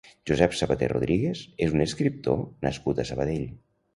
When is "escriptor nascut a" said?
1.85-3.09